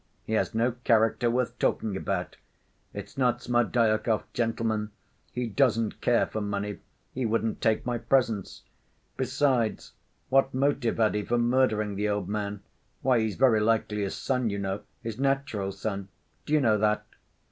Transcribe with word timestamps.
He 0.23 0.33
has 0.33 0.55
no 0.55 0.71
character 0.83 1.29
worth 1.29 1.59
talking 1.59 1.95
about. 1.95 2.35
It's 2.91 3.19
not 3.19 3.39
Smerdyakov, 3.43 4.23
gentlemen. 4.33 4.89
He 5.31 5.45
doesn't 5.45 6.01
care 6.01 6.25
for 6.25 6.41
money; 6.41 6.79
he 7.13 7.23
wouldn't 7.27 7.61
take 7.61 7.85
my 7.85 7.99
presents. 7.99 8.63
Besides, 9.15 9.93
what 10.29 10.55
motive 10.55 10.97
had 10.97 11.13
he 11.13 11.21
for 11.21 11.37
murdering 11.37 11.93
the 11.97 12.09
old 12.09 12.27
man? 12.27 12.63
Why, 13.03 13.19
he's 13.19 13.35
very 13.35 13.59
likely 13.59 14.01
his 14.01 14.15
son, 14.15 14.49
you 14.49 14.57
know—his 14.57 15.19
natural 15.19 15.71
son. 15.71 16.07
Do 16.47 16.53
you 16.53 16.61
know 16.61 16.79
that?" 16.79 17.05